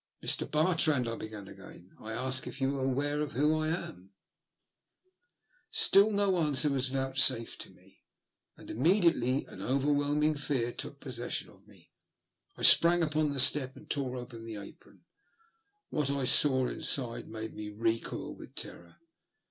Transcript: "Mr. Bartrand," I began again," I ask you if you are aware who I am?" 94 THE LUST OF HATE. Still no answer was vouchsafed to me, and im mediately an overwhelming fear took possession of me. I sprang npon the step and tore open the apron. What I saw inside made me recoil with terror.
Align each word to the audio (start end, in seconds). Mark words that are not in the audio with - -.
"Mr. 0.25 0.49
Bartrand," 0.49 1.07
I 1.07 1.15
began 1.15 1.47
again," 1.47 1.91
I 1.99 2.13
ask 2.13 2.47
you 2.47 2.49
if 2.49 2.59
you 2.59 2.75
are 2.79 2.83
aware 2.83 3.23
who 3.23 3.59
I 3.59 3.67
am?" 3.67 3.69
94 3.69 3.93
THE 3.93 3.99
LUST 3.99 3.99
OF 3.99 5.27
HATE. 5.27 5.75
Still 5.79 6.11
no 6.11 6.37
answer 6.41 6.69
was 6.71 6.87
vouchsafed 6.87 7.61
to 7.61 7.69
me, 7.69 8.01
and 8.57 8.71
im 8.71 8.81
mediately 8.81 9.45
an 9.45 9.61
overwhelming 9.61 10.33
fear 10.33 10.71
took 10.71 10.99
possession 10.99 11.51
of 11.51 11.67
me. 11.67 11.91
I 12.57 12.63
sprang 12.63 13.01
npon 13.01 13.31
the 13.31 13.39
step 13.39 13.75
and 13.75 13.87
tore 13.91 14.15
open 14.15 14.43
the 14.43 14.55
apron. 14.55 15.03
What 15.91 16.09
I 16.09 16.25
saw 16.25 16.65
inside 16.67 17.27
made 17.27 17.53
me 17.53 17.69
recoil 17.69 18.33
with 18.35 18.55
terror. 18.55 18.95